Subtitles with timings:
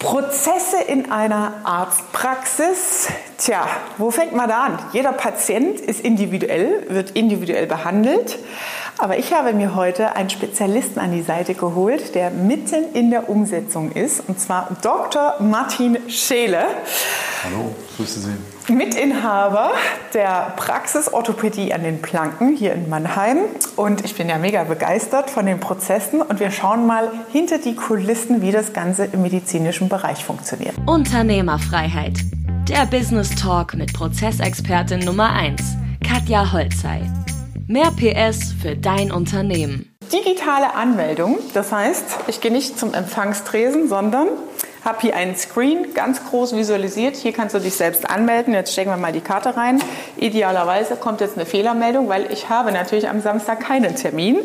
[0.00, 3.08] Prozesse in einer Arztpraxis.
[3.40, 3.66] Tja,
[3.96, 4.78] wo fängt man da an?
[4.92, 8.38] Jeder Patient ist individuell, wird individuell behandelt.
[8.98, 13.30] Aber ich habe mir heute einen Spezialisten an die Seite geholt, der mitten in der
[13.30, 15.36] Umsetzung ist, und zwar Dr.
[15.40, 16.66] Martin Scheele.
[17.42, 18.72] Hallo, grüße Sie.
[18.74, 19.72] Mitinhaber
[20.12, 23.38] der Praxis Orthopädie an den Planken hier in Mannheim.
[23.76, 26.20] Und ich bin ja mega begeistert von den Prozessen.
[26.20, 30.74] Und wir schauen mal hinter die Kulissen, wie das Ganze im medizinischen Bereich funktioniert.
[30.84, 32.18] Unternehmerfreiheit.
[32.70, 35.60] Der Business Talk mit Prozessexpertin Nummer 1,
[36.06, 37.02] Katja Holzei.
[37.66, 39.92] Mehr PS für dein Unternehmen.
[40.12, 44.28] Digitale Anmeldung, das heißt, ich gehe nicht zum Empfangstresen, sondern
[44.84, 47.16] habe hier einen Screen ganz groß visualisiert.
[47.16, 48.54] Hier kannst du dich selbst anmelden.
[48.54, 49.82] Jetzt stecken wir mal die Karte rein.
[50.16, 54.38] Idealerweise kommt jetzt eine Fehlermeldung, weil ich habe natürlich am Samstag keinen Termin.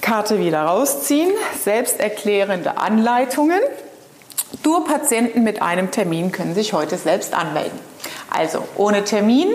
[0.00, 1.32] Karte wieder rausziehen,
[1.64, 3.58] selbsterklärende Anleitungen.
[4.62, 7.78] Nur Patienten mit einem Termin können sich heute selbst anmelden.
[8.30, 9.48] Also ohne Termin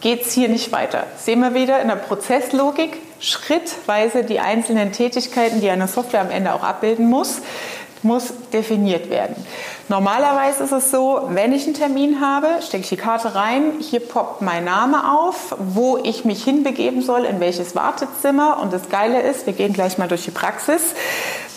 [0.00, 1.06] geht es hier nicht weiter.
[1.18, 6.54] Sehen wir wieder in der Prozesslogik schrittweise die einzelnen Tätigkeiten, die eine Software am Ende
[6.54, 7.42] auch abbilden muss,
[8.02, 9.36] muss definiert werden.
[9.88, 14.00] Normalerweise ist es so, wenn ich einen Termin habe, stecke ich die Karte rein, hier
[14.00, 18.60] poppt mein Name auf, wo ich mich hinbegeben soll, in welches Wartezimmer.
[18.60, 20.80] Und das Geile ist, wir gehen gleich mal durch die Praxis,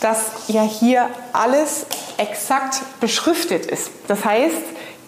[0.01, 1.85] dass ja hier alles
[2.17, 3.91] exakt beschriftet ist.
[4.07, 4.55] Das heißt,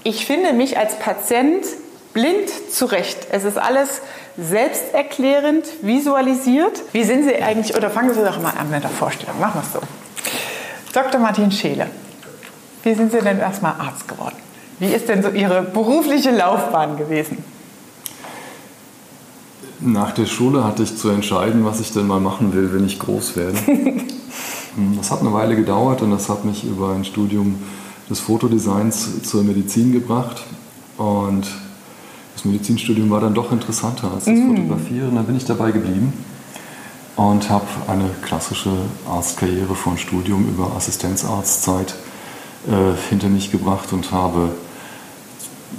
[0.04, 1.66] ich finde mich als Patient
[2.14, 3.28] blind zurecht.
[3.32, 4.02] Es ist alles
[4.38, 6.82] selbsterklärend, visualisiert.
[6.92, 9.64] Wie sind Sie eigentlich, oder fangen Sie doch mal an mit der Vorstellung, machen wir
[9.64, 10.05] es so.
[10.96, 11.20] Dr.
[11.20, 11.88] Martin Scheele,
[12.84, 14.38] wie sind Sie denn erstmal Arzt geworden?
[14.80, 17.40] Wie ist denn so Ihre berufliche Laufbahn gewesen?
[19.82, 22.98] Nach der Schule hatte ich zu entscheiden, was ich denn mal machen will, wenn ich
[22.98, 23.58] groß werde.
[24.96, 27.56] das hat eine Weile gedauert und das hat mich über ein Studium
[28.10, 30.44] des Fotodesigns zur Medizin gebracht.
[30.98, 31.46] Und
[32.36, 34.48] das Medizinstudium war dann doch interessanter als das mm.
[34.48, 35.16] Fotografieren.
[35.16, 36.14] Dann bin ich dabei geblieben
[37.16, 38.72] und habe eine klassische
[39.10, 41.96] Arztkarriere von Studium über Assistenzarztzeit
[42.68, 44.52] äh, hinter mich gebracht und habe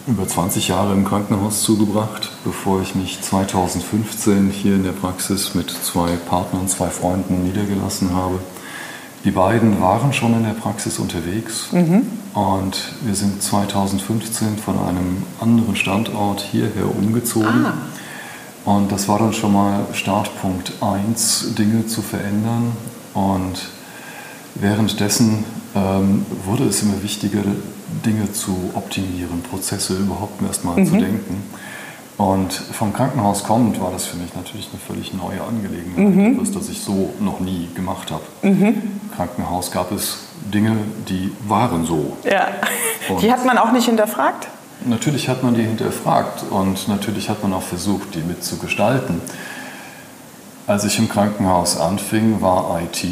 [0.07, 5.71] über 20 Jahre im Krankenhaus zugebracht, bevor ich mich 2015 hier in der Praxis mit
[5.71, 8.39] zwei Partnern, zwei Freunden niedergelassen habe.
[9.25, 12.03] Die beiden waren schon in der Praxis unterwegs mhm.
[12.35, 17.67] und wir sind 2015 von einem anderen Standort hierher umgezogen.
[17.67, 17.75] Ah.
[18.67, 22.73] Und das war dann schon mal Startpunkt 1, Dinge zu verändern.
[23.15, 23.69] Und
[24.57, 25.45] währenddessen
[25.75, 27.43] ähm, wurde es immer wichtiger,
[28.05, 30.87] Dinge zu optimieren, Prozesse überhaupt erst mal mhm.
[30.87, 31.43] zu denken.
[32.19, 36.33] Und vom Krankenhaus kommend war das für mich natürlich eine völlig neue Angelegenheit, mhm.
[36.33, 38.25] etwas, das ich so noch nie gemacht habe.
[38.43, 38.65] Mhm.
[38.65, 40.19] Im Krankenhaus gab es
[40.53, 40.77] Dinge,
[41.09, 42.17] die waren so.
[42.25, 42.49] Ja.
[43.09, 44.49] Und die hat man auch nicht hinterfragt?
[44.85, 49.21] Natürlich hat man die hinterfragt und natürlich hat man auch versucht, die mitzugestalten.
[50.67, 53.05] Als ich im Krankenhaus anfing, war IT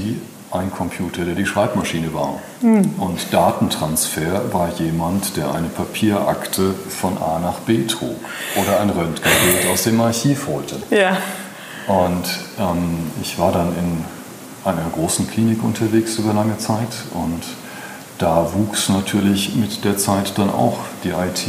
[0.50, 2.38] ein Computer, der die Schreibmaschine war.
[2.60, 2.94] Mhm.
[2.98, 8.16] Und Datentransfer war jemand, der eine Papierakte von A nach B trug
[8.56, 10.76] oder ein Röntgenbild aus dem Archiv holte.
[10.90, 11.16] Ja.
[11.86, 12.24] Und
[12.58, 14.04] ähm, ich war dann in
[14.64, 17.42] einer großen Klinik unterwegs über lange Zeit und
[18.18, 21.46] da wuchs natürlich mit der Zeit dann auch die IT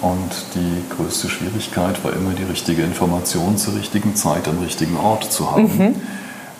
[0.00, 5.30] und die größte Schwierigkeit war immer die richtige Information zur richtigen Zeit am richtigen Ort
[5.30, 5.64] zu haben.
[5.64, 5.94] Mhm.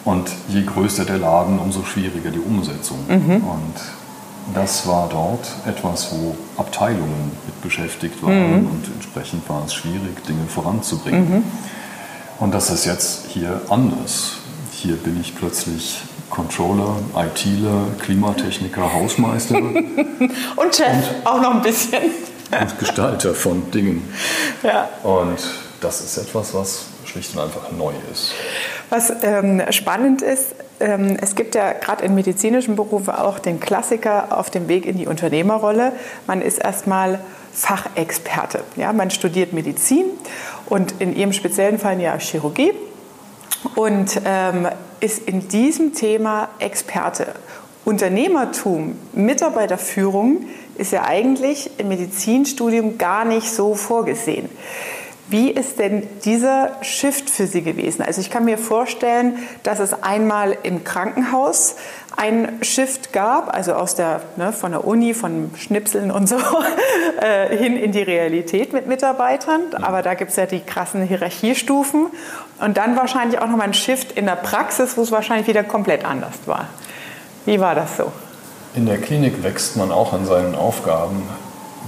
[0.04, 2.98] Und je größer der Laden, umso schwieriger die Umsetzung.
[3.08, 3.36] Mhm.
[3.44, 8.68] Und das war dort etwas, wo Abteilungen mit beschäftigt waren mhm.
[8.68, 11.36] und entsprechend war es schwierig, Dinge voranzubringen.
[11.36, 11.42] Mhm.
[12.38, 14.32] Und das ist jetzt hier anders.
[14.70, 19.56] Hier bin ich plötzlich Controller, ITler, Klimatechniker, Hausmeister.
[20.56, 22.02] und Chef, und, auch noch ein bisschen.
[22.50, 24.08] und Gestalter von Dingen.
[24.62, 24.88] Ja.
[25.02, 25.38] Und
[25.80, 28.32] das ist etwas, was schlicht und einfach neu ist.
[28.90, 34.36] Was ähm, spannend ist, ähm, es gibt ja gerade in medizinischen Berufen auch den Klassiker
[34.36, 35.92] auf dem Weg in die Unternehmerrolle.
[36.26, 37.20] Man ist erstmal
[37.52, 38.62] Fachexperte.
[38.76, 38.92] Ja?
[38.92, 40.04] Man studiert Medizin
[40.66, 42.72] und in Ihrem speziellen Fall ja Chirurgie
[43.74, 44.68] und ähm,
[45.00, 47.34] ist in diesem Thema Experte.
[47.84, 50.46] Unternehmertum, Mitarbeiterführung
[50.76, 54.48] ist ja eigentlich im Medizinstudium gar nicht so vorgesehen.
[55.28, 58.02] Wie ist denn dieser Shift für Sie gewesen?
[58.02, 61.74] Also ich kann mir vorstellen, dass es einmal im Krankenhaus
[62.16, 66.36] ein Shift gab, also aus der, ne, von der Uni, von Schnipseln und so,
[67.20, 69.74] äh, hin in die Realität mit Mitarbeitern.
[69.82, 72.06] Aber da gibt es ja die krassen Hierarchiestufen.
[72.60, 76.04] Und dann wahrscheinlich auch nochmal ein Shift in der Praxis, wo es wahrscheinlich wieder komplett
[76.04, 76.68] anders war.
[77.44, 78.12] Wie war das so?
[78.74, 81.22] In der Klinik wächst man auch an seinen Aufgaben.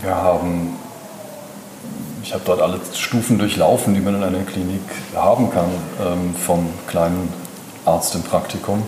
[0.02, 0.76] Wir haben,
[2.28, 4.82] ich habe dort alle Stufen durchlaufen, die man in einer Klinik
[5.16, 7.32] haben kann, ähm, vom kleinen
[7.86, 8.82] Arzt im Praktikum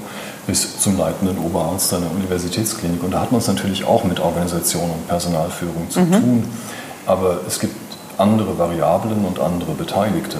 [0.46, 3.02] bis zum leitenden Oberarzt einer Universitätsklinik.
[3.02, 6.12] Und da hat man es natürlich auch mit Organisation und Personalführung zu mhm.
[6.12, 6.48] tun.
[7.06, 7.76] Aber es gibt
[8.18, 10.36] andere Variablen und andere Beteiligte.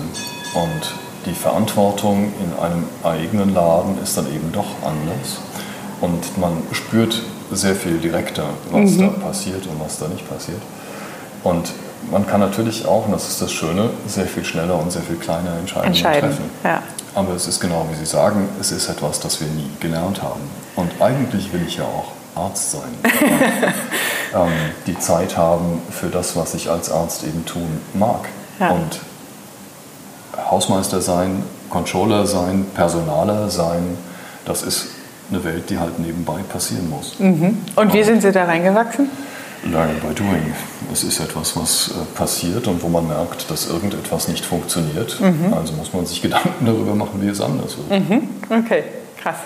[0.54, 0.92] Und
[1.24, 5.38] die Verantwortung in einem eigenen Laden ist dann eben doch anders.
[6.02, 8.98] Und man spürt sehr viel direkter, was mhm.
[8.98, 10.60] da passiert und was da nicht passiert.
[11.42, 11.72] Und
[12.10, 15.16] man kann natürlich auch, und das ist das Schöne, sehr viel schneller und sehr viel
[15.16, 16.20] kleiner Entscheidungen Entscheiden.
[16.20, 16.50] treffen.
[16.64, 16.82] Ja.
[17.14, 20.40] Aber es ist genau wie Sie sagen, es ist etwas, das wir nie gelernt haben.
[20.76, 22.90] Und eigentlich will ich ja auch Arzt sein.
[24.34, 24.48] ähm,
[24.86, 28.28] die Zeit haben für das, was ich als Arzt eben tun mag.
[28.58, 28.70] Ja.
[28.70, 29.00] Und
[30.50, 33.98] Hausmeister sein, Controller sein, Personaler sein,
[34.44, 34.88] das ist
[35.30, 37.18] eine Welt, die halt nebenbei passieren muss.
[37.18, 37.58] Mhm.
[37.76, 39.08] Und wie sind Sie da reingewachsen?
[39.64, 40.54] Learning by doing.
[40.92, 45.20] Es ist etwas, was äh, passiert und wo man merkt, dass irgendetwas nicht funktioniert.
[45.20, 45.52] Mhm.
[45.52, 48.00] Also muss man sich Gedanken darüber machen, wie es anders wird.
[48.00, 48.28] Mhm.
[48.48, 48.84] Okay,
[49.20, 49.36] krass.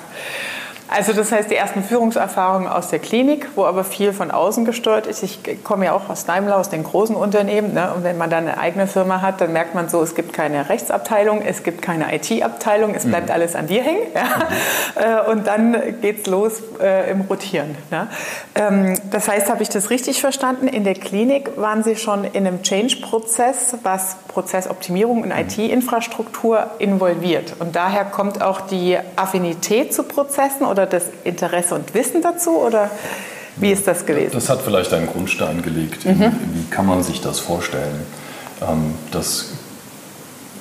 [0.88, 5.06] Also das heißt, die ersten Führungserfahrungen aus der Klinik, wo aber viel von außen gesteuert
[5.06, 5.22] ist.
[5.22, 7.72] Ich komme ja auch aus Daimler, aus den großen Unternehmen.
[7.72, 7.90] Ne?
[7.94, 10.68] Und wenn man dann eine eigene Firma hat, dann merkt man so, es gibt keine
[10.68, 13.34] Rechtsabteilung, es gibt keine IT-Abteilung, es bleibt mhm.
[13.34, 14.02] alles an dir hängen.
[14.14, 15.24] Ja?
[15.24, 15.30] Mhm.
[15.32, 17.76] Und dann geht es los äh, im Rotieren.
[17.90, 18.08] Ne?
[18.54, 20.68] Ähm, das heißt, habe ich das richtig verstanden?
[20.68, 25.38] In der Klinik waren Sie schon in einem Change-Prozess, was Prozessoptimierung und mhm.
[25.38, 27.54] IT-Infrastruktur involviert.
[27.58, 32.58] Und daher kommt auch die Affinität zu Prozessen oder das Interesse und Wissen dazu?
[32.58, 32.90] Oder
[33.56, 34.32] wie ist das gewesen?
[34.34, 36.04] Das hat vielleicht einen Grundstein gelegt.
[36.04, 36.32] Mhm.
[36.52, 38.02] Wie kann man sich das vorstellen?
[38.60, 39.46] Ähm, das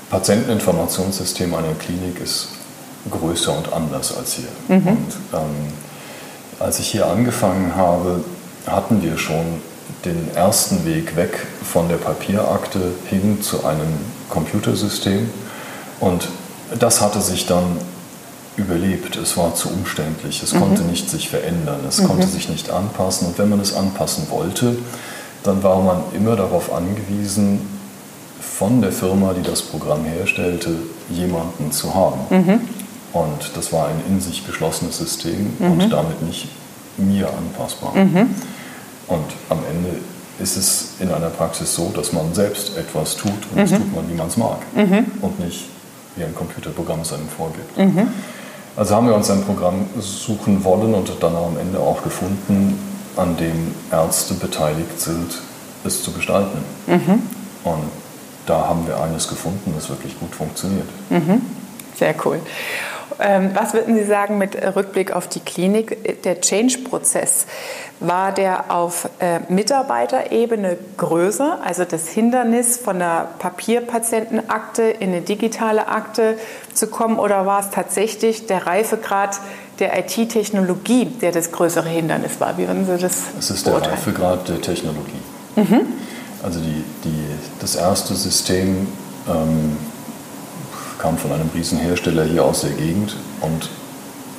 [0.10, 2.50] Patienteninformationssystem einer Klinik ist
[3.10, 4.48] größer und anders als hier.
[4.68, 4.88] Mhm.
[4.88, 5.74] Und ähm,
[6.60, 8.24] als ich hier angefangen habe,
[8.68, 9.62] hatten wir schon
[10.06, 12.80] den ersten Weg weg von der Papierakte
[13.10, 13.98] hin zu einem
[14.30, 15.30] Computersystem.
[16.00, 16.28] Und
[16.78, 17.78] das hatte sich dann
[18.58, 19.16] überlebt.
[19.16, 20.44] Es war zu umständlich.
[20.44, 20.60] Es mhm.
[20.60, 21.80] konnte nicht sich verändern.
[21.88, 22.08] Es mhm.
[22.08, 23.28] konnte sich nicht anpassen.
[23.28, 24.78] Und wenn man es anpassen wollte,
[25.44, 27.62] dann war man immer darauf angewiesen,
[28.40, 30.72] von der Firma, die das Programm herstellte,
[31.10, 32.20] jemanden zu haben.
[32.30, 32.62] Mhm.
[33.14, 35.90] Und das war ein in sich geschlossenes System und mhm.
[35.90, 36.48] damit nicht
[36.98, 37.96] mir anpassbar.
[37.96, 38.30] Mhm.
[39.08, 40.00] Und am Ende
[40.40, 44.10] ist es in einer Praxis so, dass man selbst etwas tut und das tut man,
[44.10, 44.60] wie man es mag
[45.22, 45.66] und nicht
[46.16, 47.78] wie ein Computerprogramm es einem vorgibt.
[48.76, 52.80] Also haben wir uns ein Programm suchen wollen und dann am Ende auch gefunden,
[53.16, 55.40] an dem Ärzte beteiligt sind,
[55.84, 56.58] es zu gestalten.
[56.88, 57.22] Mhm.
[57.64, 57.92] Und
[58.46, 60.88] da haben wir eines gefunden, das wirklich gut funktioniert.
[61.10, 61.42] Mhm.
[61.96, 62.40] Sehr cool.
[63.26, 66.24] Ähm, was würden Sie sagen mit Rückblick auf die Klinik?
[66.24, 67.46] Der Change-Prozess,
[68.02, 75.88] war der auf äh, Mitarbeiterebene größer, also das Hindernis von der Papierpatientenakte in eine digitale
[75.88, 76.38] Akte
[76.74, 79.40] zu kommen, oder war es tatsächlich der Reifegrad
[79.80, 82.58] der IT-Technologie, der das größere Hindernis war?
[82.58, 85.22] Wie würden Sie das Es ist der Reifegrad der Technologie.
[85.56, 85.82] Mhm.
[86.44, 87.26] Also die, die,
[87.62, 88.88] das erste System
[89.30, 89.78] ähm,
[91.04, 93.70] kam von einem Riesenhersteller hier aus der Gegend und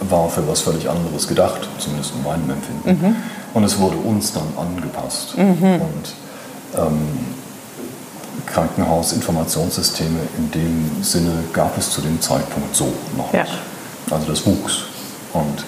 [0.08, 3.06] war für was völlig anderes gedacht, zumindest in meinem Empfinden.
[3.06, 3.16] Mhm.
[3.52, 5.36] Und es wurde uns dann angepasst.
[5.36, 5.80] Mhm.
[5.82, 6.14] Und
[6.76, 7.08] ähm,
[8.46, 13.42] Krankenhausinformationssysteme in dem Sinne gab es zu dem Zeitpunkt so noch ja.
[13.42, 13.58] nicht.
[14.10, 14.84] Also das wuchs.
[15.34, 15.64] Und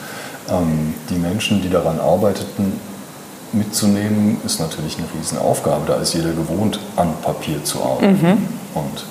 [0.49, 2.73] ähm, die Menschen, die daran arbeiteten,
[3.53, 5.87] mitzunehmen, ist natürlich eine Riesenaufgabe.
[5.87, 8.19] Da ist jeder gewohnt, an Papier zu arbeiten.
[8.23, 8.49] Mhm.
[8.75, 9.05] Und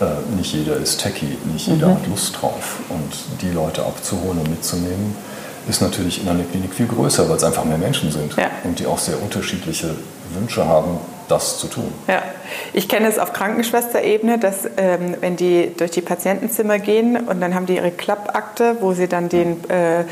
[0.00, 1.94] äh, nicht jeder ist techie, nicht jeder mhm.
[1.94, 2.80] hat Lust drauf.
[2.88, 5.14] Und die Leute abzuholen und mitzunehmen,
[5.68, 8.50] ist natürlich in einer Klinik viel größer, weil es einfach mehr Menschen sind ja.
[8.64, 9.94] und die auch sehr unterschiedliche
[10.34, 11.92] Wünsche haben, das zu tun.
[12.08, 12.22] Ja,
[12.72, 17.54] ich kenne es auf Krankenschwesterebene, dass ähm, wenn die durch die Patientenzimmer gehen und dann
[17.54, 20.04] haben die ihre Klappakte, wo sie dann den äh,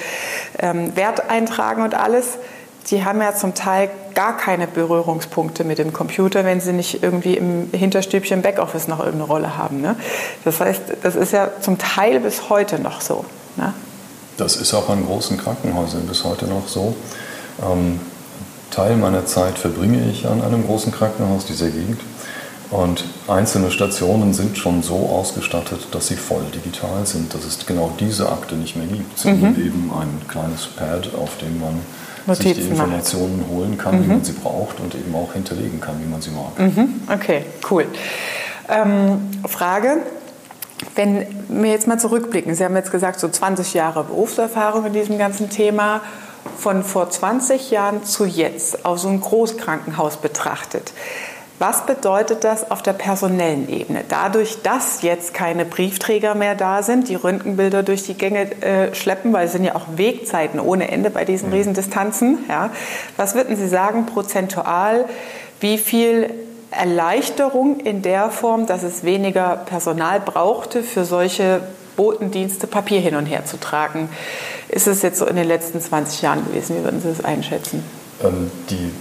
[0.60, 2.38] ähm, Wert eintragen und alles,
[2.90, 7.34] die haben ja zum Teil gar keine Berührungspunkte mit dem Computer, wenn sie nicht irgendwie
[7.36, 9.80] im Hinterstübchen Backoffice noch irgendeine Rolle haben.
[9.80, 9.96] Ne?
[10.44, 13.24] Das heißt, das ist ja zum Teil bis heute noch so.
[13.56, 13.74] Ne?
[14.38, 16.94] Das ist auch an großen Krankenhäusern bis heute noch so.
[17.62, 18.00] Ähm,
[18.70, 22.00] Teil meiner Zeit verbringe ich an einem großen Krankenhaus dieser Gegend.
[22.70, 27.92] Und einzelne Stationen sind schon so ausgestattet, dass sie voll digital sind, dass es genau
[27.98, 29.66] diese Akte nicht mehr gibt, sondern mhm.
[29.66, 31.80] eben ein kleines Pad, auf dem man
[32.28, 33.50] Notizen sich die Informationen macht.
[33.50, 34.04] holen kann, mhm.
[34.04, 36.58] wie man sie braucht und eben auch hinterlegen kann, wie man sie mag.
[36.58, 37.02] Mhm.
[37.12, 37.86] Okay, cool.
[38.68, 40.02] Ähm, Frage,
[40.94, 45.18] wenn wir jetzt mal zurückblicken, Sie haben jetzt gesagt, so 20 Jahre Berufserfahrung in diesem
[45.18, 46.02] ganzen Thema
[46.56, 50.92] von vor 20 Jahren zu jetzt auf so ein Großkrankenhaus betrachtet,
[51.58, 54.04] was bedeutet das auf der personellen Ebene?
[54.08, 59.32] Dadurch, dass jetzt keine Briefträger mehr da sind, die Röntgenbilder durch die Gänge äh, schleppen,
[59.32, 61.56] weil es sind ja auch Wegzeiten ohne Ende bei diesen mhm.
[61.56, 62.38] Riesendistanzen.
[62.48, 62.70] Ja.
[63.16, 65.06] Was würden Sie sagen, prozentual,
[65.60, 66.30] wie viel
[66.70, 71.60] Erleichterung in der Form, dass es weniger Personal brauchte, für solche
[71.96, 74.08] Botendienste Papier hin und her zu tragen?
[74.68, 76.76] Ist es jetzt so in den letzten 20 Jahren gewesen?
[76.78, 77.82] Wie würden Sie das einschätzen?
[78.22, 78.92] Ähm, die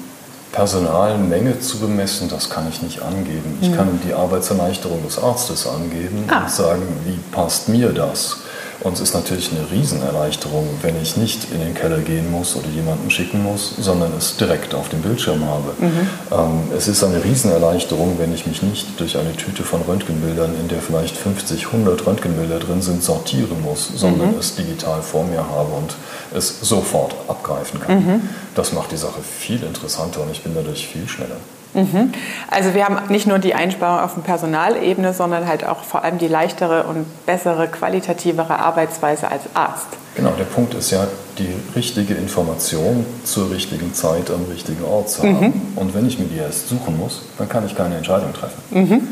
[0.51, 3.58] Personalmenge zu bemessen, das kann ich nicht angeben.
[3.62, 3.75] Ich mhm.
[3.75, 6.42] kann die Arbeitserleichterung des Arztes angeben ah.
[6.42, 8.38] und sagen, wie passt mir das?
[8.82, 12.68] Und es ist natürlich eine Riesenerleichterung, wenn ich nicht in den Keller gehen muss oder
[12.68, 15.74] jemanden schicken muss, sondern es direkt auf dem Bildschirm habe.
[15.80, 16.10] Mhm.
[16.32, 20.68] Ähm, es ist eine Riesenerleichterung, wenn ich mich nicht durch eine Tüte von Röntgenbildern, in
[20.68, 24.39] der vielleicht 50, 100 Röntgenbilder drin sind, sortieren muss, sondern mhm.
[24.39, 25.96] es digital vor mir habe und
[26.36, 28.05] es sofort abgreifen kann.
[28.05, 28.29] Mhm.
[28.55, 31.38] Das macht die Sache viel interessanter und ich bin dadurch viel schneller.
[31.74, 32.12] Mhm.
[32.50, 36.17] Also wir haben nicht nur die Einsparung auf der Personalebene, sondern halt auch vor allem
[36.17, 39.88] die leichtere und bessere, qualitativere Arbeitsweise als Arzt.
[40.15, 41.07] Genau, der Punkt ist ja,
[41.38, 45.39] die richtige Information zur richtigen Zeit am richtigen Ort zu haben.
[45.39, 45.53] Mhm.
[45.75, 48.62] Und wenn ich mir die erst suchen muss, dann kann ich keine Entscheidung treffen.
[48.72, 49.07] Mhm.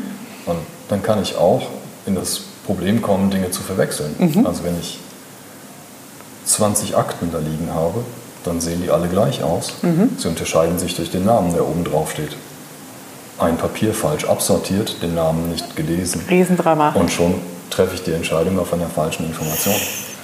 [0.46, 0.58] Und
[0.88, 1.62] dann kann ich auch
[2.06, 4.14] in das Problem kommen, Dinge zu verwechseln.
[4.18, 4.46] Mhm.
[4.46, 4.98] Also wenn ich
[6.46, 8.04] 20 Akten da liegen habe,
[8.44, 9.74] dann sehen die alle gleich aus.
[9.82, 10.10] Mhm.
[10.16, 12.36] Sie unterscheiden sich durch den Namen, der oben drauf steht.
[13.38, 16.24] Ein Papier falsch absortiert, den Namen nicht gelesen.
[16.30, 16.90] Riesendrama.
[16.90, 17.34] Und schon
[17.70, 19.74] treffe ich die Entscheidung auf einer falschen Information.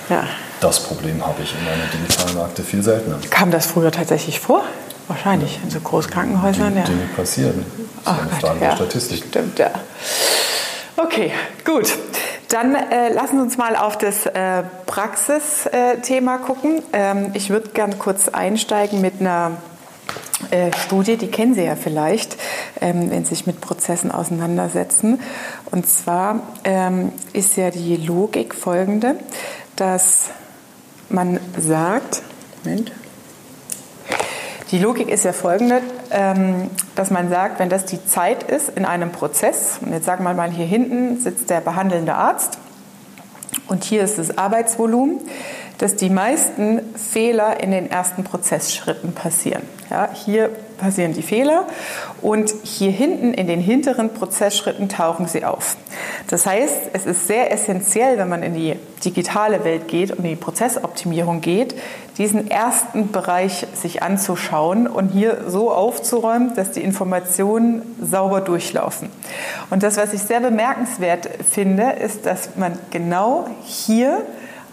[0.09, 0.25] Ja.
[0.61, 3.19] Das Problem habe ich in meiner digitalen Akte viel seltener.
[3.31, 4.63] Kam das früher tatsächlich vor?
[5.09, 6.73] Wahrscheinlich, in so Großkrankenhäusern.
[6.73, 6.85] Die ja.
[6.85, 7.67] Dinge passieren.
[8.05, 8.69] Das ist eine Frage ja.
[8.69, 9.25] der Statistik.
[9.29, 9.71] Stimmt, ja.
[10.97, 11.33] Okay,
[11.65, 11.93] gut.
[12.53, 16.83] Dann äh, lassen Sie uns mal auf das äh, Praxisthema gucken.
[16.93, 19.53] Ähm, ich würde gerne kurz einsteigen mit einer
[20.51, 22.37] äh, Studie, die kennen Sie ja vielleicht,
[22.83, 25.19] ähm, wenn Sie sich mit Prozessen auseinandersetzen.
[25.71, 29.17] Und zwar ähm, ist ja die Logik folgende,
[29.77, 30.29] dass
[31.09, 32.21] man sagt,
[32.65, 32.93] Moment,
[34.73, 35.81] die Logik ist ja folgende,
[36.95, 40.35] dass man sagt, wenn das die Zeit ist in einem Prozess, und jetzt sagen wir
[40.35, 42.59] mal, hier hinten sitzt der behandelnde Arzt
[43.69, 45.21] und hier ist das Arbeitsvolumen,
[45.83, 49.63] dass die meisten Fehler in den ersten Prozessschritten passieren.
[49.91, 50.49] Ja, hier
[50.79, 51.67] passieren die Fehler
[52.21, 55.77] und hier hinten in den hinteren Prozessschritten tauchen sie auf.
[56.29, 60.31] Das heißt, es ist sehr essentiell, wenn man in die digitale Welt geht und in
[60.31, 61.75] die Prozessoptimierung geht,
[62.17, 69.11] diesen ersten Bereich sich anzuschauen und hier so aufzuräumen, dass die Informationen sauber durchlaufen.
[69.71, 74.25] Und das, was ich sehr bemerkenswert finde, ist, dass man genau hier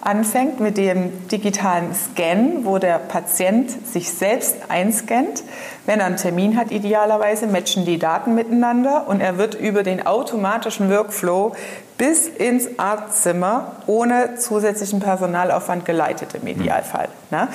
[0.01, 5.43] anfängt mit dem digitalen Scan, wo der Patient sich selbst einscannt.
[5.85, 10.05] Wenn er einen Termin hat, idealerweise matchen die Daten miteinander und er wird über den
[10.05, 11.53] automatischen Workflow
[11.97, 17.09] bis ins Arztzimmer ohne zusätzlichen Personalaufwand geleitet im Idealfall.
[17.29, 17.49] Ne?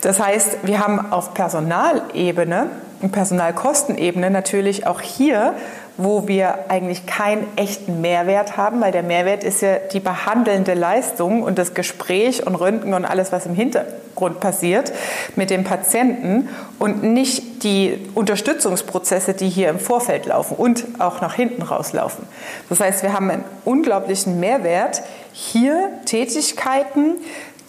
[0.00, 2.70] Das heißt, wir haben auf Personalebene
[3.02, 5.54] und Personalkostenebene natürlich auch hier
[6.02, 11.42] wo wir eigentlich keinen echten Mehrwert haben, weil der Mehrwert ist ja die behandelnde Leistung
[11.42, 14.92] und das Gespräch und Röntgen und alles, was im Hintergrund passiert
[15.36, 21.34] mit dem Patienten und nicht die Unterstützungsprozesse, die hier im Vorfeld laufen und auch nach
[21.34, 22.24] hinten rauslaufen.
[22.68, 25.02] Das heißt, wir haben einen unglaublichen Mehrwert,
[25.32, 27.16] hier Tätigkeiten,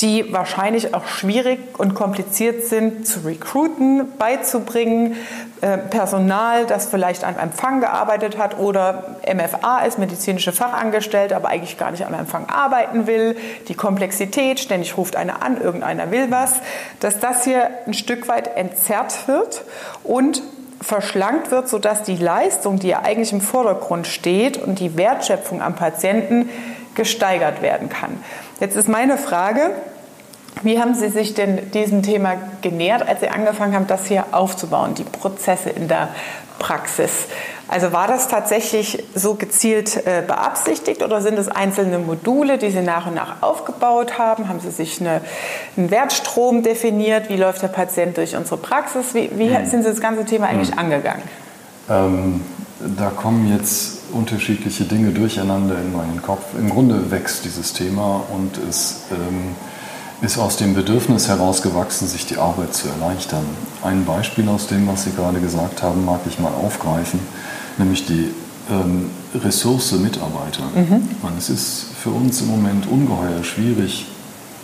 [0.01, 5.15] die wahrscheinlich auch schwierig und kompliziert sind zu recruiten, beizubringen.
[5.61, 11.77] Äh, Personal, das vielleicht am Empfang gearbeitet hat oder MFA ist, medizinische Fachangestellte, aber eigentlich
[11.77, 13.37] gar nicht am Empfang arbeiten will.
[13.67, 16.55] Die Komplexität, ständig ruft einer an, irgendeiner will was,
[16.99, 19.63] dass das hier ein Stück weit entzerrt wird
[20.03, 20.41] und
[20.81, 25.75] verschlankt wird, sodass die Leistung, die ja eigentlich im Vordergrund steht und die Wertschöpfung am
[25.75, 26.49] Patienten
[26.95, 28.23] gesteigert werden kann.
[28.59, 29.71] Jetzt ist meine Frage,
[30.63, 34.93] wie haben Sie sich denn diesem Thema genähert, als Sie angefangen haben, das hier aufzubauen,
[34.95, 36.09] die Prozesse in der
[36.59, 37.27] Praxis?
[37.67, 42.81] Also war das tatsächlich so gezielt äh, beabsichtigt oder sind es einzelne Module, die Sie
[42.81, 44.49] nach und nach aufgebaut haben?
[44.49, 45.21] Haben Sie sich eine,
[45.77, 47.29] einen Wertstrom definiert?
[47.29, 49.13] Wie läuft der Patient durch unsere Praxis?
[49.13, 49.65] Wie, wie hm.
[49.65, 50.79] sind Sie das ganze Thema eigentlich hm.
[50.79, 51.23] angegangen?
[51.89, 52.41] Ähm,
[52.97, 56.43] da kommen jetzt unterschiedliche Dinge durcheinander in meinen Kopf.
[56.57, 59.55] Im Grunde wächst dieses Thema und es ähm,
[60.21, 63.45] ist aus dem Bedürfnis herausgewachsen, sich die Arbeit zu erleichtern.
[63.83, 67.19] Ein Beispiel aus dem, was Sie gerade gesagt haben, mag ich mal aufgreifen,
[67.77, 68.29] nämlich die
[68.69, 70.63] ähm, Ressource Mitarbeiter.
[70.75, 71.09] Mhm.
[71.23, 74.05] Man, es ist für uns im Moment ungeheuer schwierig,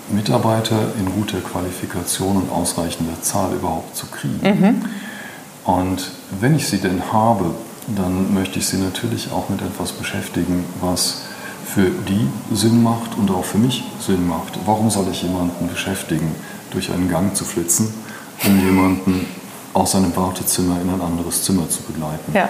[0.10, 4.40] Mitarbeiter in guter Qualifikation und ausreichender Zahl überhaupt zu kriegen.
[4.42, 4.86] Mhm.
[5.66, 7.56] Und wenn ich sie denn habe,
[7.96, 11.22] dann möchte ich sie natürlich auch mit etwas beschäftigen, was
[11.74, 14.58] für die Sinn macht und auch für mich Sinn macht.
[14.66, 16.34] Warum soll ich jemanden beschäftigen,
[16.72, 17.94] durch einen Gang zu flitzen,
[18.46, 19.26] um jemanden
[19.74, 22.32] aus seinem Wartezimmer in ein anderes Zimmer zu begleiten?
[22.34, 22.50] Ja.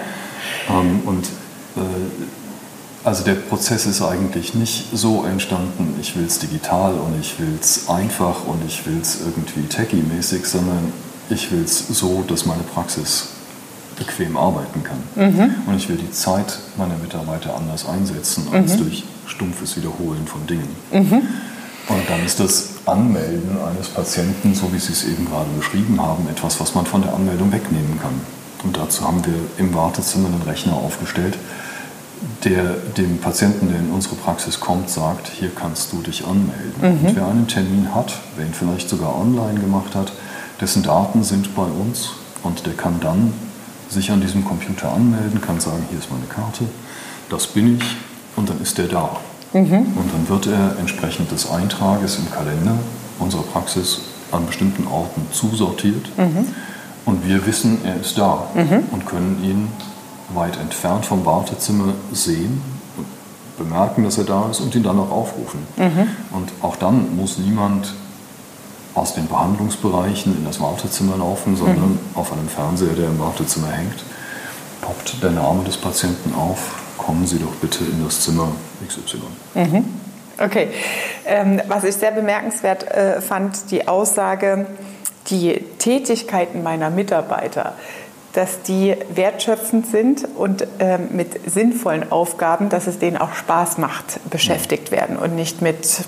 [0.70, 1.26] Ähm, und
[1.76, 1.80] äh,
[3.04, 7.58] also der Prozess ist eigentlich nicht so entstanden, ich will es digital und ich will
[7.60, 10.92] es einfach und ich will es irgendwie techie-mäßig, sondern
[11.30, 13.28] ich will es so, dass meine Praxis
[13.98, 15.02] bequem arbeiten kann.
[15.14, 15.54] Mhm.
[15.66, 18.84] Und ich will die Zeit meiner Mitarbeiter anders einsetzen als mhm.
[18.84, 20.76] durch stumpfes Wiederholen von Dingen.
[20.92, 21.22] Mhm.
[21.88, 26.28] Und dann ist das Anmelden eines Patienten, so wie Sie es eben gerade beschrieben haben,
[26.28, 28.20] etwas, was man von der Anmeldung wegnehmen kann.
[28.62, 31.38] Und dazu haben wir im Wartezimmer einen Rechner aufgestellt,
[32.44, 36.74] der dem Patienten, der in unsere Praxis kommt, sagt, hier kannst du dich anmelden.
[36.80, 37.06] Mhm.
[37.06, 40.12] Und wer einen Termin hat, wer ihn vielleicht sogar online gemacht hat,
[40.60, 42.10] dessen Daten sind bei uns
[42.42, 43.32] und der kann dann
[43.88, 46.64] sich an diesem Computer anmelden, kann sagen, hier ist meine Karte,
[47.28, 47.84] das bin ich
[48.36, 49.16] und dann ist der da.
[49.52, 49.86] Mhm.
[49.96, 52.76] Und dann wird er entsprechend des Eintrages im Kalender
[53.18, 56.48] unserer Praxis an bestimmten Orten zusortiert mhm.
[57.06, 58.84] und wir wissen, er ist da mhm.
[58.90, 59.68] und können ihn
[60.34, 62.60] weit entfernt vom Wartezimmer sehen,
[63.56, 65.60] bemerken, dass er da ist und ihn dann auch aufrufen.
[65.76, 66.08] Mhm.
[66.30, 67.94] Und auch dann muss niemand
[68.98, 71.98] aus den Behandlungsbereichen in das Wartezimmer laufen, sondern mhm.
[72.14, 74.04] auf einem Fernseher, der im Wartezimmer hängt,
[74.80, 76.82] poppt der Name des Patienten auf.
[76.98, 78.52] Kommen Sie doch bitte in das Zimmer
[78.86, 79.18] XY.
[79.54, 79.84] Mhm.
[80.38, 80.68] Okay.
[81.26, 84.66] Ähm, was ich sehr bemerkenswert äh, fand, die Aussage,
[85.30, 87.74] die Tätigkeiten meiner Mitarbeiter
[88.38, 94.30] dass die wertschöpfend sind und ähm, mit sinnvollen Aufgaben, dass es denen auch Spaß macht,
[94.30, 96.04] beschäftigt werden und nicht mit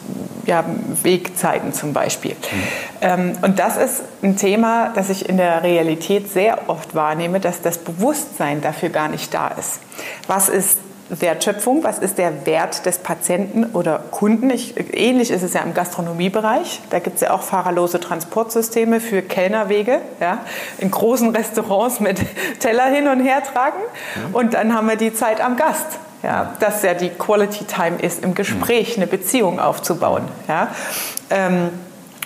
[0.46, 0.64] ja,
[1.02, 2.30] Wegzeiten zum Beispiel.
[2.30, 2.62] Mhm.
[3.00, 7.62] Ähm, und das ist ein Thema, das ich in der Realität sehr oft wahrnehme, dass
[7.62, 9.80] das Bewusstsein dafür gar nicht da ist.
[10.28, 10.78] Was ist
[11.10, 14.50] Wertschöpfung, was ist der Wert des Patienten oder Kunden.
[14.50, 16.80] Ich, ähnlich ist es ja im Gastronomiebereich.
[16.90, 20.38] Da gibt es ja auch fahrerlose Transportsysteme für Kellnerwege, ja,
[20.78, 22.20] in großen Restaurants mit
[22.60, 23.80] Teller hin und her tragen.
[24.32, 25.98] Und dann haben wir die Zeit am Gast.
[26.22, 30.28] Ja, dass ja die Quality Time ist, im Gespräch eine Beziehung aufzubauen.
[30.48, 30.68] Ja.
[31.30, 31.70] Ähm,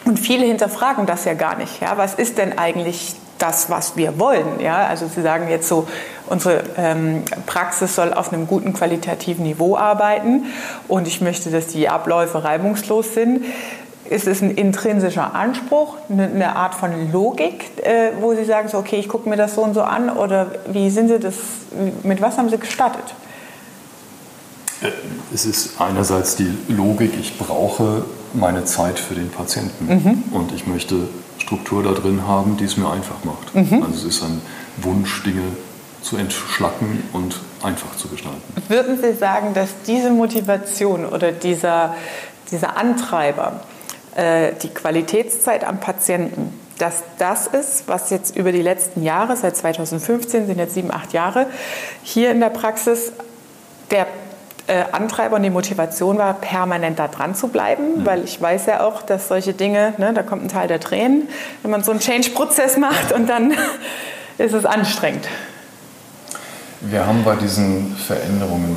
[0.04, 1.80] und viele hinterfragen das ja gar nicht.
[1.80, 1.96] Ja.
[1.96, 4.60] Was ist denn eigentlich das, was wir wollen.
[4.60, 4.86] Ja?
[4.86, 5.86] Also Sie sagen jetzt so,
[6.26, 10.46] unsere ähm, Praxis soll auf einem guten qualitativen Niveau arbeiten
[10.88, 13.44] und ich möchte, dass die Abläufe reibungslos sind.
[14.08, 18.96] Ist es ein intrinsischer Anspruch, eine Art von Logik, äh, wo Sie sagen, so, okay,
[18.96, 21.34] ich gucke mir das so und so an oder wie sind Sie das,
[22.02, 23.14] mit was haben Sie gestartet?
[24.82, 24.88] Äh,
[25.32, 30.24] es ist einerseits die Logik, ich brauche meine Zeit für den Patienten mhm.
[30.32, 31.08] und ich möchte
[31.38, 33.54] Struktur da drin haben, die es mir einfach macht.
[33.54, 33.82] Mhm.
[33.82, 34.42] Also es ist ein
[34.82, 35.42] Wunsch, Dinge
[36.04, 38.42] zu entschlacken und einfach zu gestalten.
[38.68, 41.94] Würden Sie sagen, dass diese Motivation oder dieser,
[42.50, 43.60] dieser Antreiber,
[44.14, 49.56] äh, die Qualitätszeit am Patienten, dass das ist, was jetzt über die letzten Jahre, seit
[49.56, 51.46] 2015 sind jetzt sieben, acht Jahre,
[52.02, 53.12] hier in der Praxis
[53.90, 54.06] der
[54.66, 58.06] äh, Antreiber und die Motivation war, permanent da dran zu bleiben, mhm.
[58.06, 61.28] weil ich weiß ja auch, dass solche Dinge, ne, da kommt ein Teil der Tränen,
[61.62, 63.54] wenn man so einen Change-Prozess macht und dann
[64.38, 65.26] ist es anstrengend.
[66.90, 68.76] Wir haben bei diesen Veränderungen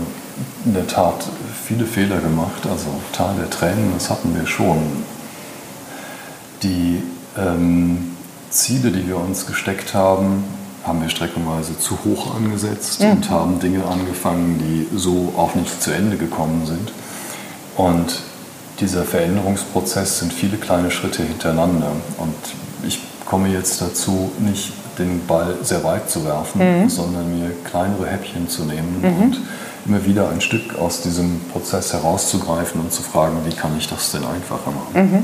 [0.65, 1.25] in der Tat
[1.65, 5.03] viele Fehler gemacht, also Tal der Tränen, das hatten wir schon.
[6.63, 7.03] Die
[7.37, 8.15] ähm,
[8.49, 10.43] Ziele, die wir uns gesteckt haben,
[10.85, 13.11] haben wir streckenweise zu hoch angesetzt mhm.
[13.11, 16.93] und haben Dinge angefangen, die so auch nicht zu Ende gekommen sind.
[17.75, 18.21] Und
[18.79, 21.91] dieser Veränderungsprozess sind viele kleine Schritte hintereinander.
[22.17, 22.35] Und
[22.87, 26.89] ich komme jetzt dazu, nicht den Ball sehr weit zu werfen, mhm.
[26.89, 29.21] sondern mir kleinere Häppchen zu nehmen mhm.
[29.21, 29.41] und
[29.85, 34.11] immer wieder ein Stück aus diesem Prozess herauszugreifen und zu fragen, wie kann ich das
[34.11, 34.93] denn einfacher machen.
[34.93, 35.23] Mhm.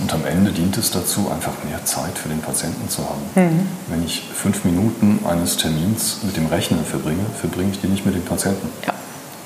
[0.00, 3.22] Und am Ende dient es dazu, einfach mehr Zeit für den Patienten zu haben.
[3.34, 3.68] Mhm.
[3.88, 8.14] Wenn ich fünf Minuten eines Termins mit dem Rechner verbringe, verbringe ich die nicht mit
[8.14, 8.68] dem Patienten.
[8.86, 8.94] Ja,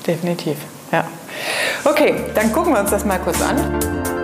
[0.07, 0.57] definitiv.
[0.91, 1.05] Ja.
[1.85, 4.18] Okay, dann gucken wir uns das mal kurz an.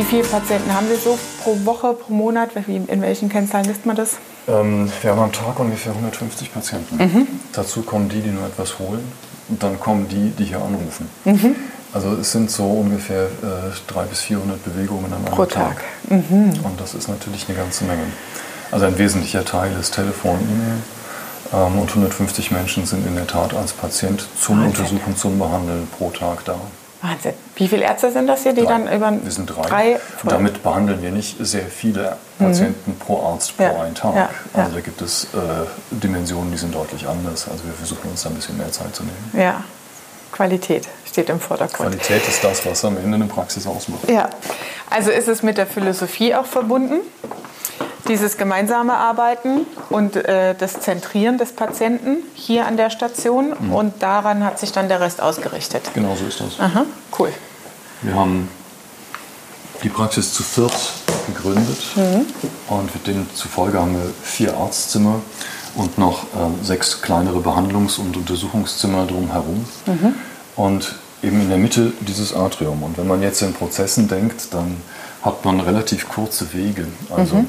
[0.00, 2.52] Wie viele Patienten haben Sie so pro Woche, pro Monat?
[2.66, 4.16] In welchen Kennzahlen misst man das?
[4.48, 6.96] Ähm, wir haben am Tag ungefähr 150 Patienten.
[6.96, 7.26] Mhm.
[7.52, 9.04] Dazu kommen die, die nur etwas holen
[9.50, 11.06] und dann kommen die, die hier anrufen.
[11.26, 11.54] Mhm.
[11.92, 15.76] Also es sind so ungefähr äh, 300 bis 400 Bewegungen am Pro Tag.
[15.76, 15.84] Tag.
[16.08, 16.54] Mhm.
[16.64, 18.04] Und das ist natürlich eine ganze Menge.
[18.70, 21.68] Also ein wesentlicher Teil ist Telefon, E-Mail.
[21.68, 24.86] Ähm, und 150 Menschen sind in der Tat als Patient zum Wahnsinn.
[24.86, 26.56] Untersuchen, zum Behandeln pro Tag da.
[27.02, 27.32] Wahnsinn.
[27.56, 28.68] Wie viele Ärzte sind das hier, die Drei.
[28.68, 29.62] dann über Wir sind drei.
[29.62, 33.70] drei Damit behandeln wir nicht sehr viele Patienten pro Arzt pro Mhm.
[33.72, 34.14] Ja, einen Tag.
[34.16, 34.28] ja.
[34.54, 35.28] Also da gibt es äh,
[35.90, 37.46] Dimensionen, die sind deutlich anders.
[37.50, 39.30] Also wir versuchen uns da ein bisschen mehr Zeit zu nehmen.
[39.32, 39.64] Ja,
[40.32, 41.90] Qualität steht im Vordergrund.
[41.90, 44.08] Qualität ist das, was am Ende eine Praxis ausmacht.
[44.08, 44.28] Ja,
[44.90, 47.00] also ist es mit der Philosophie auch verbunden,
[48.10, 53.72] dieses gemeinsame Arbeiten und äh, das Zentrieren des Patienten hier an der Station Mhm.
[53.72, 55.82] und daran hat sich dann der Rest ausgerichtet.
[55.94, 56.58] Genau so ist das.
[56.60, 56.84] Aha,
[57.18, 57.32] cool.
[58.02, 58.48] Wir haben
[59.82, 60.72] die Praxis zu viert
[61.28, 61.78] gegründet
[62.68, 65.20] und mit denen zufolge haben wir vier Arztzimmer
[65.76, 69.64] und noch äh, sechs kleinere Behandlungs- und Untersuchungszimmer drumherum.
[70.56, 72.82] Und eben in der Mitte dieses Atrium.
[72.82, 74.76] Und wenn man jetzt in Prozessen denkt, dann
[75.22, 76.88] hat man relativ kurze Wege.
[77.14, 77.44] Also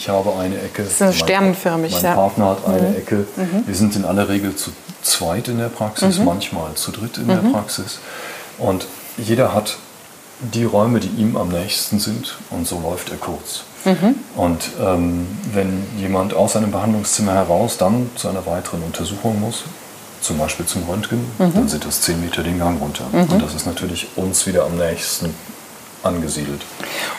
[0.00, 0.86] ich habe eine Ecke.
[0.86, 2.14] so mein- sternenförmig, Mein ja.
[2.14, 3.26] Partner hat eine Ecke.
[3.66, 4.70] Wir sind in aller Regel zu
[5.02, 7.98] zweit in der Praxis, manchmal zu dritt in der Praxis.
[8.58, 8.86] Und
[9.18, 9.76] jeder hat
[10.40, 13.64] die Räume, die ihm am nächsten sind, und so läuft er kurz.
[14.36, 19.64] Und ähm, wenn jemand aus einem Behandlungszimmer heraus dann zu einer weiteren Untersuchung muss,
[20.22, 23.04] zum Beispiel zum Röntgen, dann sind das 10 Meter den Gang runter.
[23.12, 25.34] Und das ist natürlich uns wieder am nächsten
[26.02, 26.62] angesiedelt.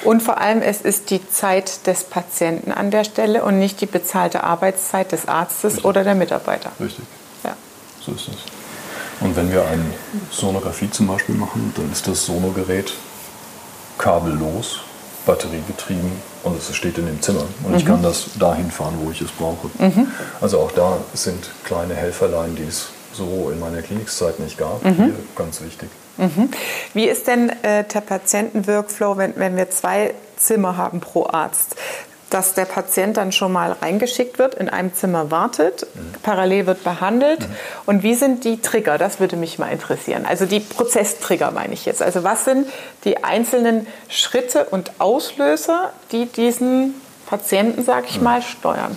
[0.04, 3.86] Und vor allem, es ist die Zeit des Patienten an der Stelle und nicht die
[3.86, 6.72] bezahlte Arbeitszeit des Arztes oder der Mitarbeiter.
[6.80, 7.06] Richtig.
[7.44, 7.56] Ja.
[8.06, 8.36] So ist das.
[9.20, 9.86] Und wenn wir eine
[10.32, 12.94] Sonographie zum Beispiel machen, dann ist das Sonogerät
[14.00, 14.80] kabellos,
[15.28, 16.12] batteriebetrieben
[16.44, 17.44] und es steht in dem Zimmer.
[17.63, 19.70] Und ich kann das dahin fahren, wo ich es brauche.
[20.41, 24.82] Also auch da sind kleine Helferlein, die es so in meiner Klinikzeit nicht gab.
[24.82, 25.89] Hier ganz wichtig.
[26.94, 31.76] Wie ist denn äh, der Patientenworkflow, wenn, wenn wir zwei Zimmer haben pro Arzt?
[32.30, 35.86] Dass der Patient dann schon mal reingeschickt wird, in einem Zimmer wartet,
[36.24, 37.46] parallel wird behandelt.
[37.86, 38.98] Und wie sind die Trigger?
[38.98, 40.26] Das würde mich mal interessieren.
[40.26, 42.02] Also die Prozesstrigger meine ich jetzt.
[42.02, 42.68] Also was sind
[43.04, 46.94] die einzelnen Schritte und Auslöser, die diesen
[47.26, 48.96] Patienten, sag ich mal, steuern?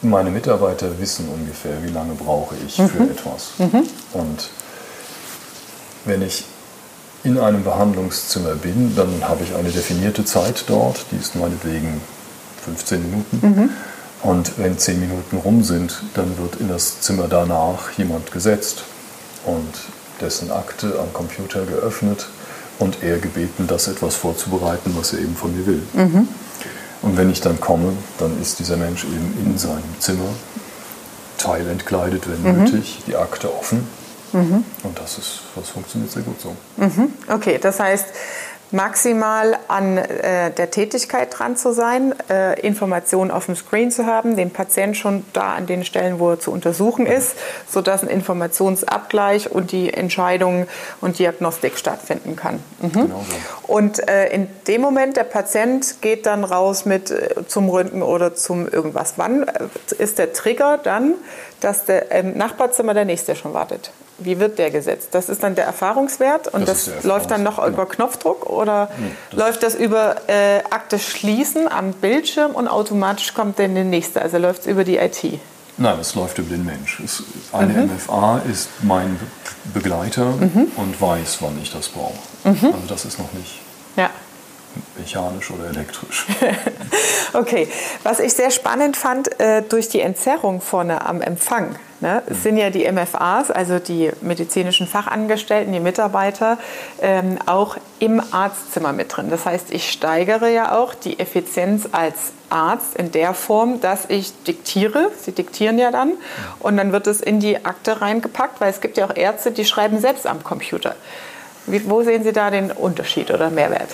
[0.00, 3.50] Meine Mitarbeiter wissen ungefähr, wie lange brauche ich für etwas.
[4.14, 4.48] Und
[6.06, 6.44] wenn ich
[7.24, 12.00] in einem Behandlungszimmer bin, dann habe ich eine definierte Zeit dort, die ist meinetwegen
[12.64, 13.70] 15 Minuten.
[14.22, 18.84] Und wenn 10 Minuten rum sind, dann wird in das Zimmer danach jemand gesetzt
[19.44, 19.72] und
[20.20, 22.26] dessen Akte am Computer geöffnet
[22.78, 25.82] und er gebeten, das etwas vorzubereiten, was er eben von mir will.
[27.02, 30.28] Und wenn ich dann komme, dann ist dieser Mensch eben in seinem Zimmer,
[31.38, 33.88] teilentkleidet, wenn nötig, die Akte offen.
[34.82, 36.54] Und das ist, das funktioniert sehr gut so.
[37.28, 38.06] Okay, das heißt,
[38.72, 44.36] maximal an äh, der Tätigkeit dran zu sein, äh, Informationen auf dem Screen zu haben,
[44.36, 47.36] den Patient schon da an den Stellen, wo er zu untersuchen ist,
[47.68, 50.66] sodass ein Informationsabgleich und die Entscheidung
[51.00, 52.62] und Diagnostik stattfinden kann.
[52.80, 52.92] Mhm.
[52.92, 53.72] Genau so.
[53.72, 58.34] Und äh, in dem Moment, der Patient geht dann raus mit äh, zum Röntgen oder
[58.34, 59.14] zum irgendwas.
[59.16, 59.68] Wann äh,
[59.98, 61.14] ist der Trigger dann,
[61.60, 63.92] dass der im Nachbarzimmer der nächste schon wartet?
[64.18, 65.08] Wie wird der gesetzt?
[65.12, 68.46] Das ist dann der Erfahrungswert und Das das, der läuft dann noch Erfahrungs- über Knopfdruck
[68.48, 68.88] oder
[69.30, 74.22] das- läuft das über äh, Akte schließen am Bildschirm und automatisch kommt dann der nächste?
[74.22, 75.40] Also läuft es über die IT?
[75.78, 77.00] Nein, es läuft über den Mensch.
[77.04, 77.22] Es,
[77.52, 80.26] eine MFA ist mein Be- Begleiter
[80.76, 82.12] und weiß, wann ich das brauche.
[82.44, 83.60] Also das ist noch nicht
[83.96, 84.10] Ja.
[84.96, 86.26] mechanisch oder elektrisch.
[87.34, 87.66] Okay,
[88.02, 92.56] was ich sehr spannend fand, äh, durch die Entzerrung vorne am Empfang, ne, es sind
[92.56, 96.58] ja die MFAs, also die medizinischen Fachangestellten, die Mitarbeiter,
[97.00, 99.30] ähm, auch im Arztzimmer mit drin.
[99.30, 104.32] Das heißt, ich steigere ja auch die Effizienz als Arzt in der Form, dass ich
[104.42, 106.12] diktiere, sie diktieren ja dann,
[106.58, 109.64] und dann wird es in die Akte reingepackt, weil es gibt ja auch Ärzte, die
[109.64, 110.94] schreiben selbst am Computer.
[111.66, 113.88] Wie, wo sehen Sie da den Unterschied oder Mehrwert?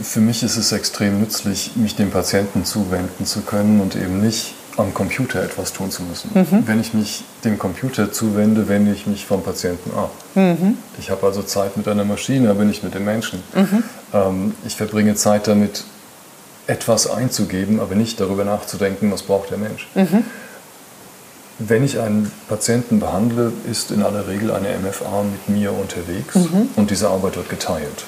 [0.00, 4.54] Für mich ist es extrem nützlich, mich dem Patienten zuwenden zu können und eben nicht
[4.76, 6.30] am Computer etwas tun zu müssen.
[6.66, 10.10] Wenn ich mich dem Computer zuwende, wende ich mich vom Patienten ab.
[10.98, 13.42] Ich habe also Zeit mit einer Maschine, aber nicht mit dem Menschen.
[14.14, 15.84] Ähm, ich verbringe Zeit damit,
[16.68, 19.88] etwas einzugeben, aber nicht darüber nachzudenken, was braucht der Mensch.
[21.58, 26.34] Wenn ich einen Patienten behandle, ist in aller Regel eine MFA mit mir unterwegs
[26.76, 28.04] und diese Arbeit wird geteilt.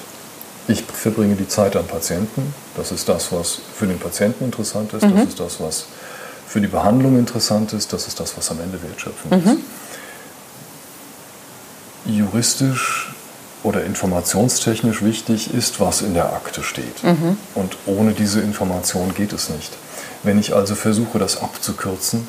[0.67, 2.53] Ich verbringe die Zeit am Patienten.
[2.75, 5.03] Das ist das, was für den Patienten interessant ist.
[5.03, 5.85] Das ist das, was
[6.55, 7.91] für die Behandlung interessant ist.
[7.91, 9.57] Das ist das, was am Ende wertschöpfend ist.
[12.05, 13.13] Juristisch
[13.61, 17.03] oder informationstechnisch wichtig ist, was in der Akte steht.
[17.03, 17.37] Mhm.
[17.55, 19.73] Und ohne diese Information geht es nicht.
[20.23, 22.25] Wenn ich also versuche, das abzukürzen,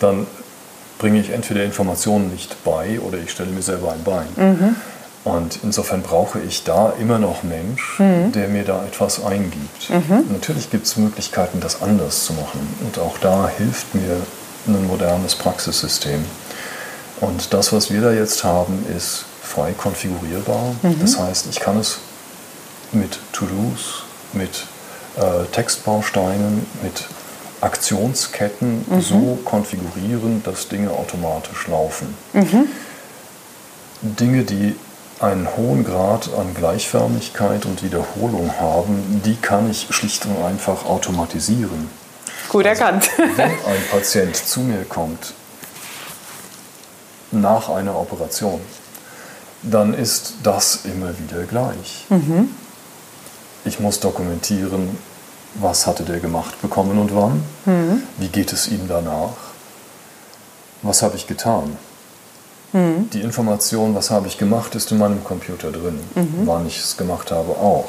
[0.00, 0.26] dann
[0.98, 4.26] bringe ich entweder Informationen nicht bei oder ich stelle mir selber ein Bein.
[4.34, 4.74] Mhm.
[5.24, 8.32] Und insofern brauche ich da immer noch Mensch, mhm.
[8.32, 9.90] der mir da etwas eingibt.
[9.90, 10.24] Mhm.
[10.32, 12.60] Natürlich gibt es Möglichkeiten, das anders zu machen.
[12.84, 14.16] Und auch da hilft mir
[14.66, 16.24] ein modernes Praxissystem.
[17.20, 20.74] Und das, was wir da jetzt haben, ist frei konfigurierbar.
[20.82, 21.00] Mhm.
[21.00, 21.98] Das heißt, ich kann es
[22.92, 24.66] mit To-Dos, mit
[25.16, 27.04] äh, Textbausteinen, mit
[27.60, 29.00] Aktionsketten mhm.
[29.00, 32.14] so konfigurieren, dass Dinge automatisch laufen.
[32.32, 32.68] Mhm.
[34.00, 34.76] Dinge, die
[35.20, 41.90] einen hohen Grad an Gleichförmigkeit und Wiederholung haben, die kann ich schlicht und einfach automatisieren.
[42.48, 43.10] Gut also, erkannt.
[43.36, 45.34] wenn ein Patient zu mir kommt
[47.30, 48.60] nach einer Operation,
[49.62, 52.06] dann ist das immer wieder gleich.
[52.08, 52.50] Mhm.
[53.64, 54.96] Ich muss dokumentieren,
[55.54, 58.02] was hatte der gemacht bekommen und wann, mhm.
[58.18, 59.34] wie geht es ihm danach,
[60.82, 61.76] was habe ich getan.
[62.72, 63.10] Mhm.
[63.10, 66.42] Die Information, was habe ich gemacht, ist in meinem Computer drin, mhm.
[66.44, 67.88] wann ich es gemacht habe auch.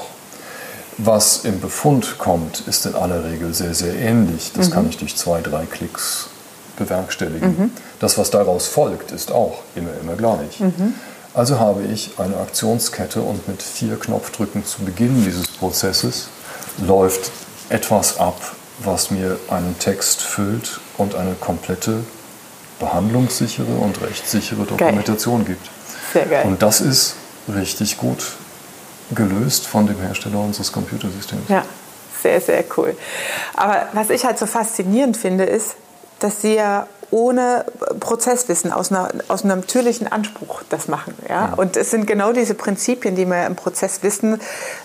[0.98, 4.52] Was im Befund kommt, ist in aller Regel sehr, sehr ähnlich.
[4.54, 4.74] Das mhm.
[4.74, 6.30] kann ich durch zwei, drei Klicks
[6.78, 7.50] bewerkstelligen.
[7.50, 7.72] Mhm.
[8.00, 10.60] Das, was daraus folgt, ist auch immer, immer gleich.
[10.60, 10.94] Mhm.
[11.34, 16.28] Also habe ich eine Aktionskette und mit vier Knopfdrücken zu Beginn dieses Prozesses
[16.86, 17.32] läuft
[17.70, 18.42] etwas ab,
[18.80, 22.04] was mir einen Text füllt und eine komplette
[22.80, 25.56] behandlungssichere und rechtssichere Dokumentation geil.
[25.56, 25.70] gibt.
[26.14, 26.46] Sehr geil.
[26.46, 27.16] Und das ist
[27.54, 28.24] richtig gut
[29.12, 31.50] gelöst von dem Hersteller unseres Computersystems.
[31.50, 31.64] Ja,
[32.22, 32.96] sehr, sehr cool.
[33.56, 35.76] Aber was ich halt so faszinierend finde, ist,
[36.20, 37.66] dass Sie ja ohne
[38.00, 41.16] Prozesswissen, aus, einer, aus einem natürlichen Anspruch das machen.
[41.28, 41.54] Ja?
[41.56, 44.40] Und es sind genau diese Prinzipien, die man im Prozesswissen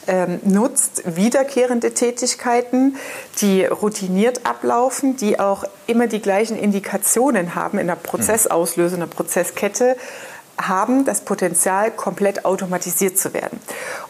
[0.07, 2.97] ähm, nutzt, wiederkehrende Tätigkeiten,
[3.41, 9.15] die routiniert ablaufen, die auch immer die gleichen Indikationen haben in der Prozessauslösung, in der
[9.15, 9.97] Prozesskette
[10.57, 13.61] haben das Potenzial, komplett automatisiert zu werden.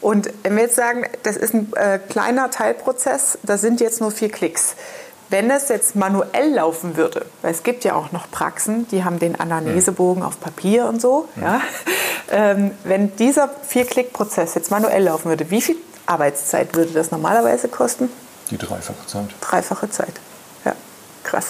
[0.00, 4.10] Und wenn wir jetzt sagen, das ist ein äh, kleiner Teilprozess, da sind jetzt nur
[4.10, 4.74] vier Klicks
[5.34, 9.18] wenn es jetzt manuell laufen würde, weil es gibt ja auch noch Praxen, die haben
[9.18, 11.60] den Anamnesebogen auf Papier und so, ja.
[12.30, 18.08] Ähm, wenn dieser Vier-Klick-Prozess jetzt manuell laufen würde, wie viel Arbeitszeit würde das normalerweise kosten?
[18.50, 19.26] Die dreifache Zeit.
[19.40, 20.14] Dreifache Zeit,
[20.64, 20.74] ja,
[21.24, 21.48] krass.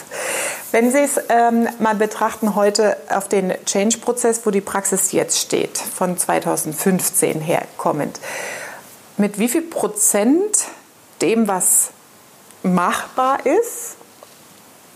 [0.72, 5.76] Wenn Sie es ähm, mal betrachten heute auf den Change-Prozess, wo die Praxis jetzt steht,
[5.76, 8.18] von 2015 her kommend,
[9.18, 10.56] mit wie viel Prozent
[11.20, 11.90] dem, was
[12.64, 13.96] machbar ist,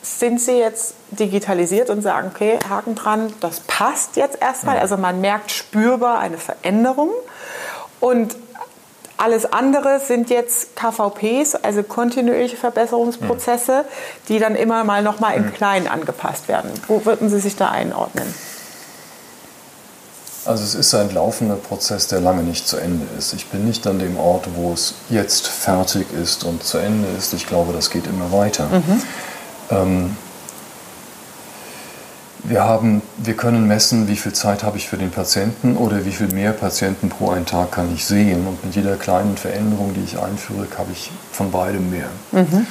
[0.02, 4.78] sind Sie jetzt digitalisiert und sagen, okay, Haken dran, das passt jetzt erstmal.
[4.78, 7.10] Also man merkt spürbar eine Veränderung.
[8.00, 8.36] Und
[9.16, 13.84] alles andere sind jetzt KVPs, also kontinuierliche Verbesserungsprozesse,
[14.28, 16.70] die dann immer mal noch mal in klein angepasst werden.
[16.86, 18.32] Wo würden Sie sich da einordnen?
[20.48, 23.34] Also es ist ein laufender Prozess, der lange nicht zu Ende ist.
[23.34, 27.34] Ich bin nicht an dem Ort, wo es jetzt fertig ist und zu Ende ist.
[27.34, 28.66] Ich glaube, das geht immer weiter.
[28.66, 29.02] Mhm.
[29.70, 30.16] Ähm,
[32.44, 36.12] wir, haben, wir können messen, wie viel Zeit habe ich für den Patienten oder wie
[36.12, 38.46] viel mehr Patienten pro einen Tag kann ich sehen.
[38.46, 42.08] Und mit jeder kleinen Veränderung, die ich einführe, habe ich von beidem mehr.
[42.32, 42.66] Mhm.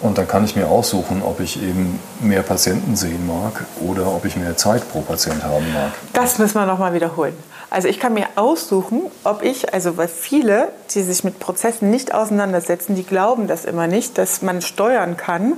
[0.00, 4.24] Und dann kann ich mir aussuchen, ob ich eben mehr Patienten sehen mag oder ob
[4.24, 5.92] ich mehr Zeit pro Patient haben mag.
[6.12, 7.36] Das müssen wir nochmal wiederholen.
[7.70, 12.14] Also ich kann mir aussuchen, ob ich, also weil viele, die sich mit Prozessen nicht
[12.14, 15.54] auseinandersetzen, die glauben das immer nicht, dass man steuern kann,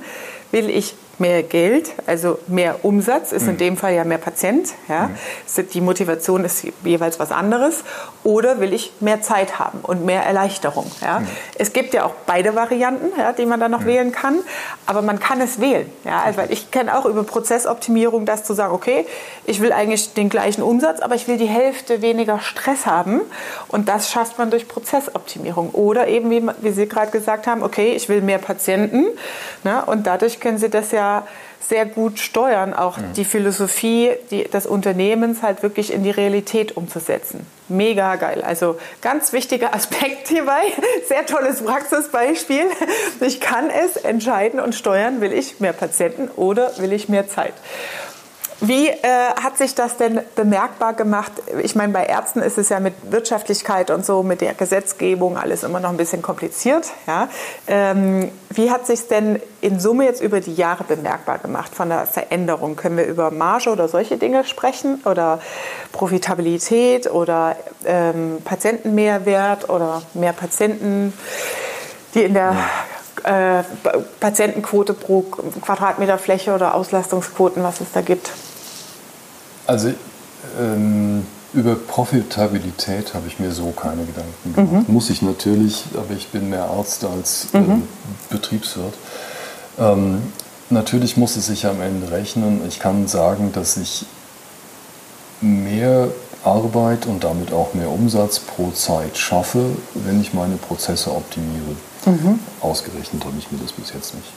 [0.50, 3.50] will ich mehr Geld, also mehr Umsatz, ist mhm.
[3.50, 4.68] in dem Fall ja mehr Patient.
[4.88, 5.08] Ja?
[5.08, 5.68] Mhm.
[5.72, 7.84] Die Motivation ist jeweils was anderes.
[8.24, 10.90] Oder will ich mehr Zeit haben und mehr Erleichterung.
[11.00, 11.20] Ja?
[11.20, 11.28] Mhm.
[11.56, 13.86] Es gibt ja auch beide Varianten, ja, die man dann noch mhm.
[13.86, 14.38] wählen kann,
[14.86, 15.90] aber man kann es wählen.
[16.04, 16.22] Ja?
[16.22, 19.06] Also, weil ich kenne auch über Prozessoptimierung das zu sagen, okay,
[19.44, 23.20] ich will eigentlich den gleichen Umsatz, aber ich will die Hälfte weniger Stress haben.
[23.68, 25.70] Und das schafft man durch Prozessoptimierung.
[25.70, 29.06] Oder eben, wie, wie Sie gerade gesagt haben, okay, ich will mehr Patienten.
[29.64, 29.84] Ne?
[29.84, 31.09] Und dadurch können Sie das ja
[31.70, 33.12] sehr gut steuern, auch mhm.
[33.14, 37.46] die Philosophie die, des Unternehmens halt wirklich in die Realität umzusetzen.
[37.68, 38.42] Mega geil.
[38.42, 40.62] Also ganz wichtiger Aspekt hierbei.
[41.06, 42.64] Sehr tolles Praxisbeispiel.
[43.20, 47.54] Ich kann es entscheiden und steuern, will ich mehr Patienten oder will ich mehr Zeit.
[48.62, 48.98] Wie äh,
[49.42, 51.32] hat sich das denn bemerkbar gemacht?
[51.62, 55.62] Ich meine, bei Ärzten ist es ja mit Wirtschaftlichkeit und so, mit der Gesetzgebung alles
[55.62, 56.90] immer noch ein bisschen kompliziert.
[57.06, 57.28] Ja?
[57.66, 62.06] Ähm, wie hat sich denn in Summe jetzt über die Jahre bemerkbar gemacht von der
[62.06, 62.76] Veränderung?
[62.76, 65.40] Können wir über Marge oder solche Dinge sprechen oder
[65.92, 71.14] Profitabilität oder ähm, Patientenmehrwert oder mehr Patienten,
[72.12, 72.56] die in der
[73.24, 73.62] äh,
[74.20, 75.22] Patientenquote pro
[75.62, 78.30] Quadratmeter Fläche oder Auslastungsquoten, was es da gibt?
[79.70, 79.92] Also
[80.58, 84.88] ähm, über Profitabilität habe ich mir so keine Gedanken gemacht.
[84.88, 84.92] Mhm.
[84.92, 87.82] Muss ich natürlich, aber ich bin mehr Arzt als ähm, mhm.
[88.30, 88.94] Betriebswirt.
[89.78, 90.22] Ähm,
[90.70, 92.62] natürlich muss es sich am Ende rechnen.
[92.66, 94.06] Ich kann sagen, dass ich
[95.40, 96.08] mehr
[96.42, 101.76] Arbeit und damit auch mehr Umsatz pro Zeit schaffe, wenn ich meine Prozesse optimiere.
[102.06, 102.40] Mhm.
[102.60, 104.32] Ausgerechnet habe ich mir das bis jetzt nicht.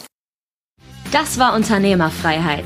[1.12, 2.66] Das war Unternehmerfreiheit.